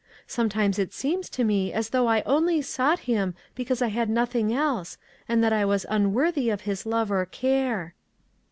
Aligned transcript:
Sometimes 0.25 0.79
it 0.79 0.93
seems 0.93 1.29
to 1.29 1.43
me 1.43 1.71
as 1.71 1.89
though 1.91 2.07
I 2.07 2.23
only 2.23 2.59
sought 2.63 3.01
him 3.01 3.35
because 3.53 3.83
I 3.83 3.89
had 3.89 4.09
nothing 4.09 4.51
else, 4.51 4.97
and 5.29 5.43
that 5.43 5.53
I 5.53 5.63
was 5.63 5.85
unworthy 5.91 6.49
of 6.49 6.61
his 6.61 6.87
love 6.87 7.11
or 7.11 7.23
care." 7.27 7.93